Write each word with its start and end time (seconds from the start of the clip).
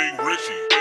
King 0.00 0.16
Richie. 0.16 0.79